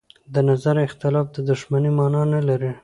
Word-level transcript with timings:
د 0.33 0.35
نظر 0.49 0.75
اختلاف 0.87 1.27
د 1.31 1.37
دښمنۍ 1.49 1.91
مانا 1.97 2.23
نه 2.33 2.41
لري 2.47 2.71